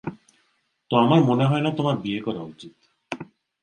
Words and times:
তো, 0.91 0.93
আমার 0.97 1.21
মনে 1.23 1.45
হয় 1.45 1.61
না 1.61 1.71
তোমার 1.71 1.95
বিয়ে 1.97 2.21
করা 2.21 2.41
উচিত। 2.43 2.73